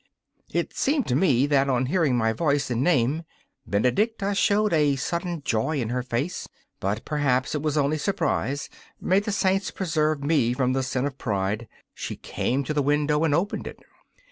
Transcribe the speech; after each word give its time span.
It 0.51 0.75
seemed 0.75 1.05
to 1.09 1.15
me 1.15 1.45
that, 1.45 1.69
on 1.69 1.85
hearing 1.85 2.17
my 2.17 2.33
voice 2.33 2.71
and 2.71 2.83
name, 2.83 3.21
Benedicta 3.67 4.33
showed 4.33 4.73
a 4.73 4.95
sudden 4.95 5.43
joy 5.43 5.79
in 5.79 5.89
her 5.89 6.01
face, 6.01 6.49
but 6.79 7.05
perhaps 7.05 7.53
it 7.53 7.61
was 7.61 7.77
only 7.77 7.99
surprise 7.99 8.67
may 8.99 9.19
the 9.19 9.31
saints 9.31 9.69
preserve 9.69 10.23
me 10.23 10.53
from 10.53 10.73
the 10.73 10.81
sin 10.81 11.05
of 11.05 11.19
pride. 11.19 11.67
She 11.93 12.15
came 12.15 12.63
to 12.63 12.73
the 12.73 12.81
window 12.81 13.23
and 13.23 13.35
opened 13.35 13.67
it. 13.67 13.77